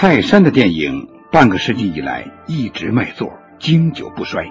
[0.00, 4.50] 泰山的电影半个世纪以来一直卖座，经久不衰。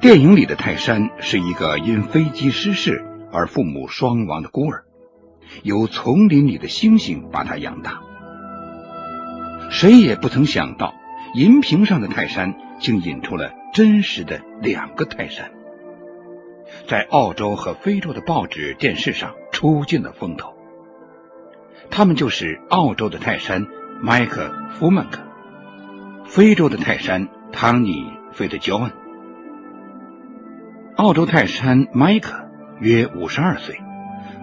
[0.00, 4.84] 电影里的泰山是一个因飞机失事而父母双亡的孤儿，
[5.62, 8.00] 由丛林里的猩猩把他养大。
[9.68, 10.94] 谁也不曾想到，
[11.34, 15.50] 银屏上的泰山竟引出了真实的两个泰山，
[16.88, 20.54] 在澳洲和非洲的报纸、电视上出尽了风头。
[21.90, 23.66] 他们就是澳洲的泰山
[24.02, 25.22] 麦克·福曼克，
[26.26, 28.90] 非洲的泰山汤尼·费德焦恩。
[30.96, 32.46] 澳洲泰山麦克
[32.78, 33.80] 约五十二岁，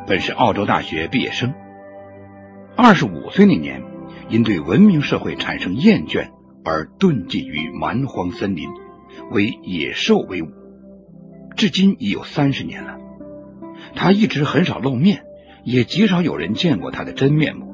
[0.08, 1.54] 本是澳洲大学毕业生。
[2.76, 3.84] 二十五岁那年，
[4.28, 6.32] 因对文明社会产生厌倦
[6.66, 8.70] 而遁迹于蛮荒森林，
[9.30, 10.48] 为野兽为伍。
[11.56, 12.98] 至今已有三十年了，
[13.96, 15.26] 他一直很少露面。
[15.64, 17.73] 也极少有人见过他的真面目。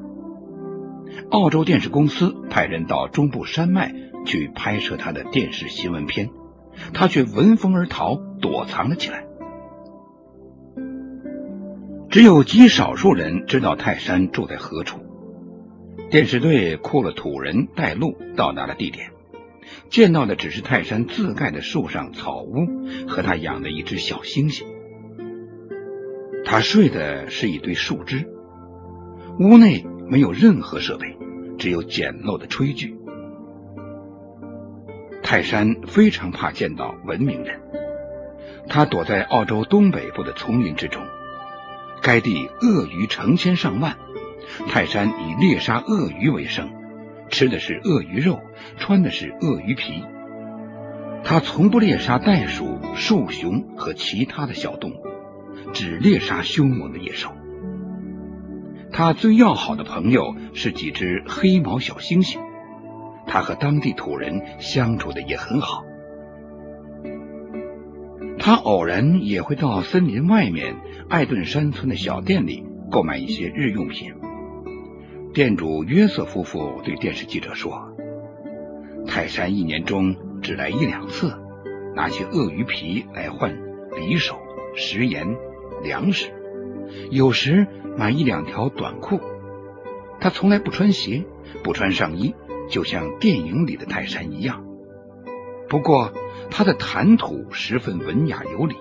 [1.30, 3.94] 澳洲电视公司派人到中部山脉
[4.26, 6.30] 去拍摄他的电视新闻片，
[6.92, 9.24] 他却闻风而逃，躲藏了起来。
[12.08, 14.98] 只有极少数人知道泰山住在何处。
[16.10, 19.10] 电视队雇了土人带路，到达了地点，
[19.88, 22.66] 见到的只是泰山自盖的树上草屋
[23.06, 24.64] 和他养的一只小猩猩。
[26.44, 28.26] 他睡的是一堆树枝，
[29.38, 31.16] 屋内没有任何设备，
[31.56, 32.96] 只有简陋的炊具。
[35.22, 37.60] 泰山非常怕见到文明人，
[38.68, 41.00] 他躲在澳洲东北部的丛林之中。
[42.02, 43.96] 该地鳄鱼成千上万，
[44.66, 46.70] 泰山以猎杀鳄鱼为生，
[47.28, 48.40] 吃的是鳄鱼肉，
[48.78, 50.02] 穿的是鳄鱼皮。
[51.22, 55.06] 他从不猎杀袋鼠、树熊和其他的小动物。
[55.72, 57.30] 只猎杀凶猛的野兽。
[59.00, 62.38] 他最要好的朋友是几只黑毛小猩猩，
[63.26, 65.84] 他和当地土人相处的也很好。
[68.38, 70.76] 他偶然也会到森林外面
[71.08, 74.12] 艾顿山村的小店里购买一些日用品。
[75.32, 77.94] 店主约瑟夫妇对电视记者说
[79.08, 81.32] ：“泰山一年中只来一两次，
[81.96, 83.56] 拿些鳄鱼皮来换
[83.92, 84.36] 匕首、
[84.76, 85.26] 食盐。”
[85.82, 86.30] 粮食，
[87.10, 89.20] 有时买一两条短裤。
[90.20, 91.24] 他从来不穿鞋，
[91.62, 92.34] 不穿上衣，
[92.68, 94.64] 就像电影里的泰山一样。
[95.68, 96.12] 不过
[96.50, 98.76] 他的谈吐十分文雅有礼，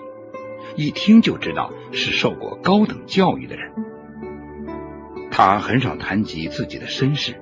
[0.75, 3.71] 一听就知道是受过高等教育的人。
[5.31, 7.35] 他很少谈及自己的身世，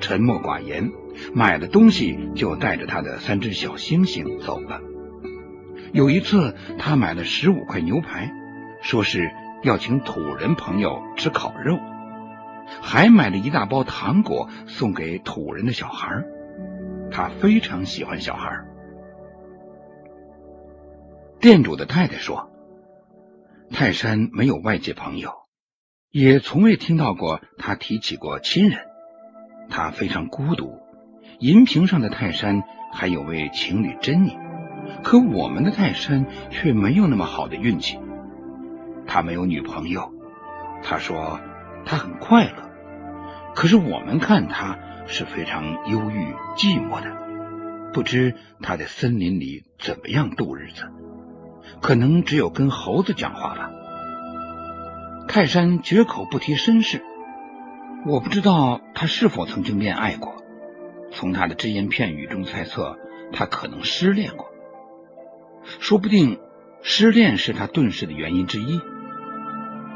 [0.00, 0.92] 沉默寡言，
[1.34, 4.80] 买了东西就带着他的三只小星星走了。
[5.92, 8.32] 有一次，他买了十五块牛排。
[8.80, 9.30] 说是
[9.64, 11.80] 要请土人朋友吃烤肉，
[12.82, 16.22] 还买了一大包糖果送给土人的小孩。
[17.10, 18.62] 他非常喜欢小孩。
[21.40, 22.50] 店主的太太说
[23.72, 25.32] ：“泰山没有外界朋友，
[26.10, 28.80] 也从未听到过他提起过亲人。
[29.70, 30.78] 他非常孤独。
[31.40, 34.36] 银屏上的泰山还有位情侣珍妮，
[35.02, 37.98] 可我们的泰山却没有那么好的运气。”
[39.14, 40.12] 他没有女朋友，
[40.82, 41.38] 他说
[41.86, 42.68] 他很快乐，
[43.54, 44.76] 可是我们看他
[45.06, 47.16] 是非常忧郁寂寞的，
[47.92, 50.82] 不知他在森林里怎么样度日子，
[51.80, 53.70] 可能只有跟猴子讲话吧。
[55.28, 57.00] 泰山绝口不提身世，
[58.06, 60.42] 我不知道他是否曾经恋爱过，
[61.12, 62.98] 从他的只言片语中猜测，
[63.32, 64.48] 他可能失恋过，
[65.78, 66.40] 说不定
[66.82, 68.80] 失恋是他遁世的原因之一。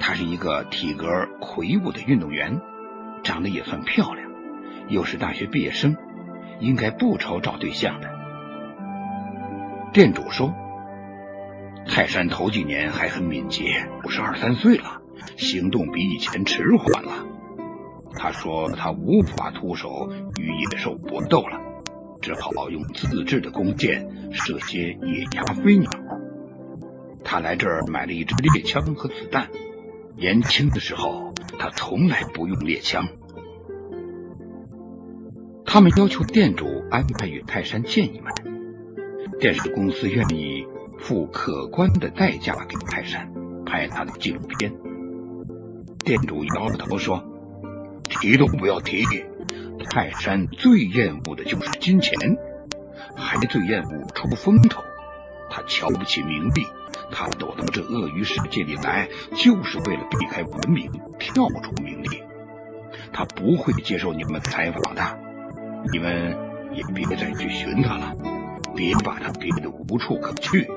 [0.00, 2.60] 他是一个体格魁梧的运动员，
[3.22, 4.30] 长得也算漂亮，
[4.88, 5.96] 又是大学毕业生，
[6.60, 8.08] 应该不愁找对象的。
[9.92, 10.54] 店主说
[11.86, 15.02] ：“泰山头几年还很敏捷，不是二三岁了，
[15.36, 17.26] 行动比以前迟缓了。”
[18.16, 20.10] 他说：“他无法徒手
[20.40, 21.60] 与野兽搏斗了，
[22.20, 25.90] 只好用自制的弓箭射些野鸭、飞鸟。
[27.24, 29.48] 他来这儿买了一支猎枪和子弹。”
[30.18, 33.06] 年轻的时候，他从来不用猎枪。
[35.64, 38.32] 他们要求店主安排与泰山见一面，
[39.38, 40.66] 电视公司愿意
[40.98, 43.32] 付可观的代价给泰山
[43.64, 44.74] 拍他的纪录片。
[46.04, 47.22] 店主摇了头说
[48.10, 49.04] ：“提都不要提，
[49.88, 52.18] 泰山最厌恶的就是金钱，
[53.14, 54.82] 还最厌恶出风头。
[55.50, 56.66] 他瞧不起名利。”
[57.10, 62.22] 他躲到这鳄鱼世界里来，就是为了避开文明，跳出名利。
[63.12, 65.18] 他不会接受你们采访的。
[65.90, 66.36] 你们
[66.74, 68.14] 也别再去寻他了，
[68.76, 70.68] 别把他逼得无处可去。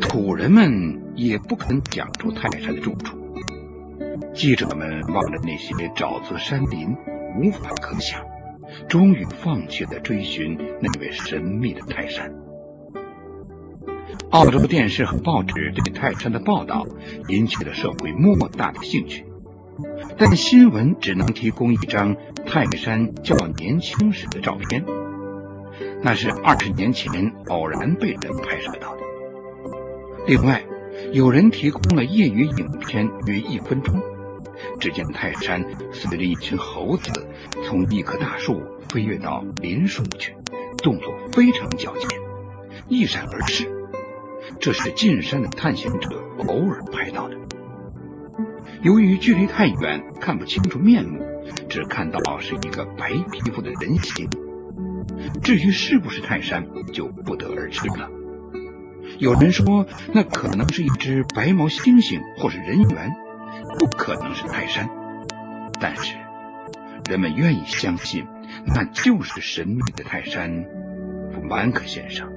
[0.00, 3.18] 土人们也不肯讲出泰山的住处。
[4.32, 6.96] 记者们望着那些沼泽山林，
[7.40, 8.24] 无法可想，
[8.88, 12.32] 终于放弃了追寻那位神秘的泰山。
[14.30, 16.86] 澳洲电视和报纸对泰山的报道
[17.28, 19.24] 引起了社会莫大的兴趣，
[20.18, 24.84] 但新闻只能提供一张泰山较年轻时的照片，
[26.02, 29.02] 那是二十年前偶然被人拍摄到的。
[30.26, 30.62] 另外，
[31.12, 34.02] 有人提供了业余影片约一分钟，
[34.78, 37.26] 只见泰山随着一群猴子
[37.64, 40.34] 从一棵大树飞跃到林树去，
[40.78, 42.08] 动作非常矫健，
[42.88, 43.68] 一闪而逝。
[44.60, 46.08] 这是进山的探险者
[46.46, 47.36] 偶尔拍到的。
[48.82, 51.20] 由于距离太远，看不清楚面目，
[51.68, 54.28] 只看到是一个白皮肤的人形。
[55.42, 58.08] 至于是不是泰山，就不得而知了。
[59.18, 63.12] 有人说，那可能是一只白毛猩猩或是人猿，
[63.78, 64.88] 不可能是泰山。
[65.80, 66.16] 但是，
[67.08, 68.26] 人们愿意相信，
[68.66, 70.64] 那就是神秘的泰山
[71.32, 72.28] 弗曼克先生。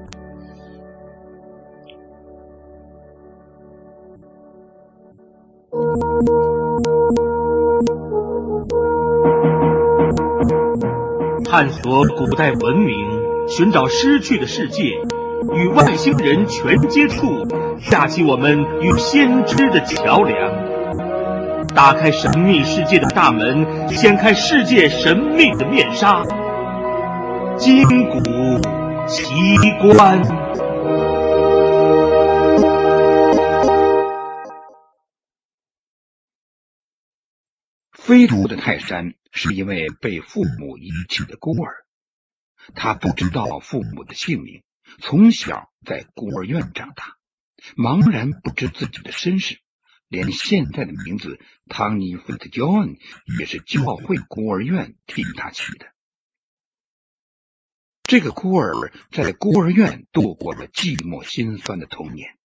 [11.43, 14.83] 探索古代文明，寻找失去的世界，
[15.53, 17.45] 与外星人全接触，
[17.89, 20.70] 架起我们与先知的桥梁，
[21.73, 26.21] 打开神秘世界的大门，掀开世界神秘的面纱，
[27.57, 28.19] 金谷
[29.07, 29.33] 奇
[29.79, 30.21] 观。
[37.93, 41.85] 飞渡的泰山是一位被父母遗弃的孤儿，
[42.75, 44.63] 他不知道父母的姓名，
[44.99, 47.15] 从小在孤儿院长大，
[47.77, 49.59] 茫然不知自己的身世，
[50.11, 52.99] 连现在的名字汤尼·费特· John
[53.39, 55.93] 也是教会孤儿院替他取的。
[58.03, 62.37] 这个孤儿在孤儿院度过了寂寞心酸的童年，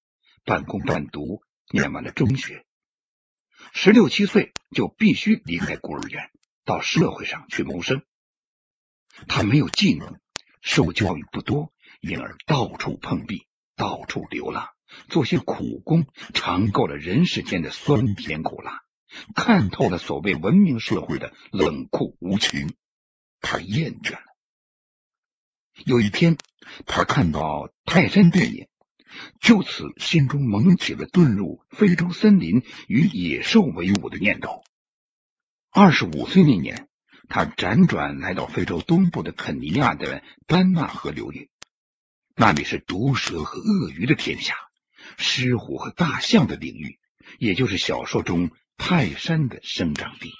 [0.45, 2.65] 半工半读，念完了中学。
[3.73, 6.31] 十六七岁就必须离开孤儿院，
[6.65, 8.05] 到社会上去谋生。
[9.27, 10.21] 他没有技能，
[10.61, 14.69] 受教育不多，因而到处碰壁，到处流浪，
[15.09, 18.83] 做些苦工，尝够了人世间的酸甜苦辣，
[19.35, 22.75] 看透了所谓文明社会的冷酷无情。
[23.41, 24.25] 他厌倦了。
[25.85, 26.37] 有一天，
[26.87, 28.69] 他看到泰山电影。
[29.41, 34.63] 就此，心中萌起了遁入非洲森林与野兽为伍的念头。
[35.71, 36.89] 二十五岁那年，
[37.29, 41.49] 他辗转来到非洲东部的肯尼亚的班纳河流域，
[42.35, 44.55] 那里是毒蛇和鳄鱼的天下，
[45.17, 46.99] 狮虎和大象的领域，
[47.39, 50.33] 也就是小说中泰山的生长地。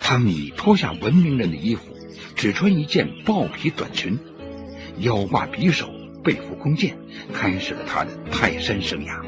[0.00, 1.96] 汤米脱下文明人的衣服，
[2.36, 4.18] 只穿一件豹皮短裙，
[4.98, 5.92] 腰挂匕首。
[6.24, 6.96] 背负弓箭，
[7.34, 9.22] 开始了他的泰山生涯。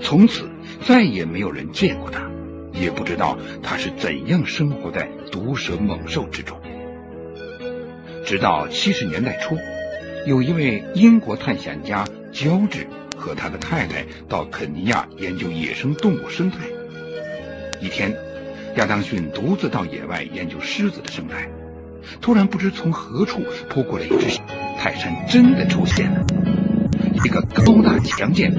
[0.00, 0.48] 从此
[0.86, 2.30] 再也没有人见过他，
[2.72, 6.60] 也不知道他是怎样生活在毒蛇猛兽之中。
[8.24, 9.58] 直到七十年代初，
[10.28, 16.58] 有一位英国探险家乔治和他的太太到肯尼亚研究野生动物生态。
[17.80, 18.14] 一天，
[18.76, 21.48] 亚当逊独自到野外研究狮子的生态，
[22.20, 24.40] 突然不知从何处扑过来一只。
[24.78, 26.24] 泰山真的出现了，
[27.24, 28.54] 一个高大强健、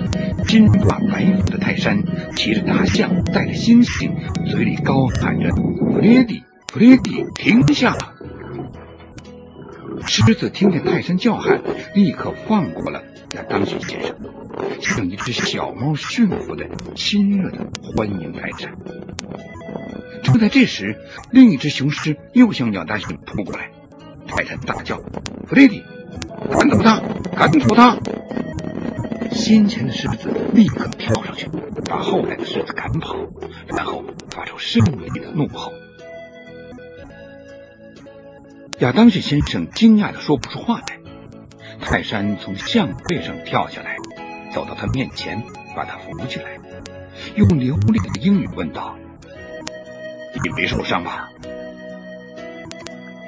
[0.47, 2.03] 金发白肤的泰山，
[2.35, 4.11] 骑着大象，带着猩猩，
[4.51, 5.49] 嘴里高喊着
[5.93, 7.97] ：“弗列迪，弗列迪，停下！”
[10.05, 11.61] 狮子听见泰山叫喊，
[11.95, 13.03] 立刻放过了
[13.35, 14.17] 亚当逊先生，
[14.81, 18.75] 像一只小猫驯服的，亲热的欢迎泰山。
[20.21, 20.97] 就在这时，
[21.31, 23.71] 另一只雄狮又向亚当逊扑过来，
[24.27, 24.97] 泰山大叫
[25.47, 25.81] ：“弗雷迪！”
[26.51, 27.01] 赶走他！
[27.37, 27.97] 赶走他！
[29.31, 31.47] 先前的狮子立刻跳上去，
[31.85, 33.15] 把后来的狮子赶跑，
[33.67, 35.71] 然后发出胜利的怒吼。
[38.79, 41.00] 亚当逊先生惊讶的说不出话来。
[41.81, 43.97] 泰山从象背上跳下来，
[44.53, 45.43] 走到他面前，
[45.75, 46.57] 把他扶起来，
[47.35, 48.95] 用流利的英语问道
[50.43, 51.27] ：“你没受伤吧？”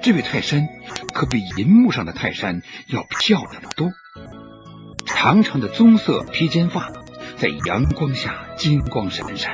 [0.02, 0.68] 这位泰山
[1.14, 3.92] 可比银幕上的泰山要漂亮的多，
[5.06, 6.92] 长长的棕色披肩发
[7.38, 9.54] 在阳光下金光闪闪，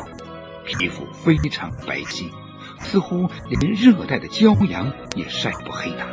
[0.66, 2.32] 皮肤非常白皙，
[2.80, 6.08] 似乎连热带的骄阳也晒不黑它，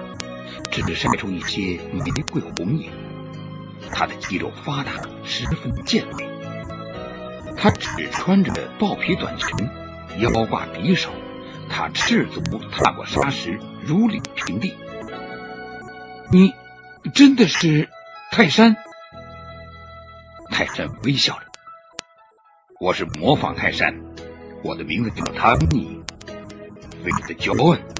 [0.82, 2.90] 只晒出一些玫瑰红影。
[3.92, 4.92] 他的肌肉发达，
[5.24, 6.26] 十分健美。
[7.56, 9.68] 他只穿着豹皮短裙，
[10.18, 11.10] 腰挂匕首。
[11.68, 12.40] 他赤足
[12.70, 14.74] 踏过沙石，如履平地。
[16.30, 16.54] 你
[17.14, 17.88] 真的是
[18.30, 18.76] 泰山？
[20.50, 21.46] 泰山微笑着。
[22.78, 24.00] 我是模仿泰山，
[24.62, 26.02] 我的名字叫汤尼，
[27.02, 27.95] 菲利的乔恩。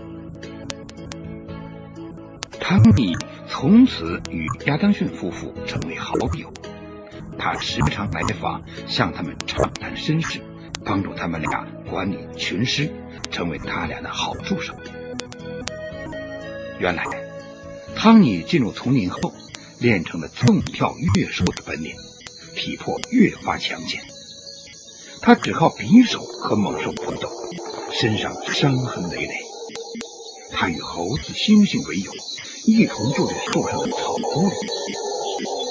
[2.68, 3.14] 汤米
[3.48, 6.52] 从此与亚当逊夫妇成为好友。
[7.38, 10.40] 他时常来访，向他们畅谈身世，
[10.84, 12.92] 帮助他们俩管理群狮，
[13.30, 14.74] 成为他俩的好助手。
[16.80, 17.04] 原来，
[17.94, 19.32] 汤尼进入丛林后，
[19.78, 21.92] 练成了纵跳跃兽的本领，
[22.56, 24.02] 体魄越发强健。
[25.22, 27.30] 他只靠匕首和猛兽搏斗，
[27.92, 29.34] 身上伤痕累累。
[30.50, 32.10] 他与猴子、猩猩为友，
[32.66, 34.54] 一同住在树上的草屋里。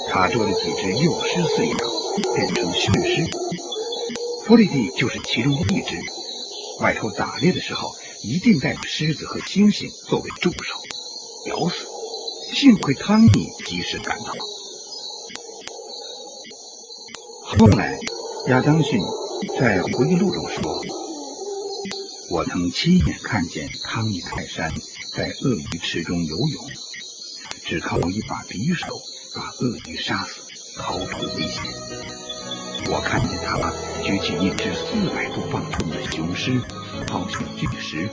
[0.09, 1.77] 他捉了几只幼狮饲养，
[2.33, 3.29] 变成驯狮。
[4.45, 5.99] 弗里蒂就是其中一只。
[6.79, 7.91] 外出打猎的时候，
[8.23, 10.73] 一定带着狮子和猩猩作为助手。
[11.47, 11.85] 咬死！
[12.53, 14.31] 幸亏汤尼及时赶到。
[17.41, 17.99] 后来，
[18.47, 19.01] 亚当逊
[19.59, 20.81] 在回忆录中说
[22.31, 24.71] ：“我曾亲眼看见汤尼泰山
[25.15, 26.65] 在鳄鱼池中游泳，
[27.65, 28.87] 只靠一把匕首。”
[29.35, 31.61] 把鳄鱼杀死，逃脱危险。
[32.89, 36.57] 我看见他举起一只四百多磅重的雄狮，
[37.05, 38.07] 抛向巨石，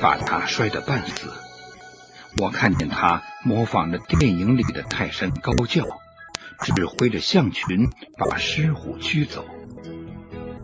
[0.00, 1.32] 把它摔得半死。
[2.38, 5.82] 我看见他模仿着电影里的泰山高叫，
[6.60, 9.44] 指挥着象群把狮虎驱走。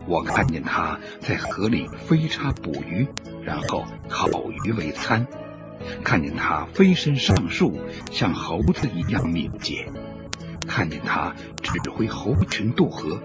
[0.07, 3.05] 我看见他在河里飞叉捕鱼，
[3.43, 5.27] 然后烤鱼为餐。
[6.03, 7.79] 看见他飞身上树，
[8.11, 9.85] 像猴子一样敏捷；
[10.67, 13.21] 看见他指挥猴群渡河。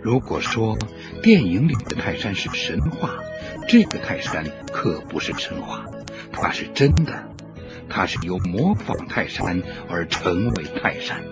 [0.00, 0.76] 如果说
[1.22, 3.10] 电影里的泰山是神话，
[3.68, 5.86] 这个泰山可不是神话，
[6.32, 7.28] 它是真的。
[7.88, 11.22] 它是由模仿泰山而成为泰山。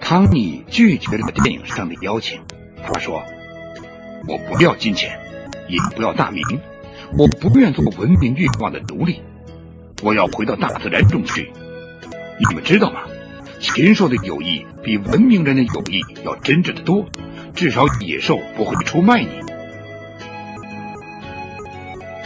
[0.00, 2.42] 汤尼拒绝了电影上的邀请，
[2.84, 3.22] 他说
[4.28, 5.18] ：“我不要金钱。”
[5.68, 6.42] 也不要大名，
[7.18, 9.22] 我不愿做文明欲望的奴隶。
[10.02, 11.52] 我要回到大自然中去。
[12.38, 13.02] 你们知道吗？
[13.60, 17.06] 禽兽的友谊比文明人的友谊要真挚的多。
[17.54, 19.28] 至少野兽不会出卖你。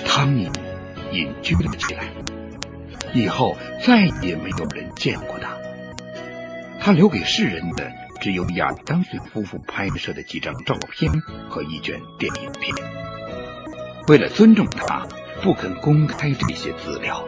[0.06, 0.48] 汤米
[1.12, 2.04] 隐居了起来，
[3.12, 5.50] 以后再也没有人见过他。
[6.80, 7.90] 他留给世人的
[8.20, 11.12] 只有亚当逊夫妇拍摄的几张照片
[11.50, 13.05] 和一卷电影片。
[14.08, 15.04] 为了尊重他，
[15.42, 17.24] 不肯公开这些资料。